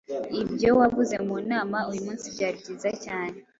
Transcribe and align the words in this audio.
Ibyo 0.41 0.69
wavuze 0.79 1.15
mu 1.27 1.35
nama 1.51 1.77
uyu 1.91 2.01
munsi 2.05 2.25
byari 2.35 2.57
byiza 2.63 2.91
cyane. 3.05 3.37